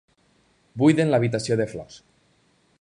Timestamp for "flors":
1.75-2.03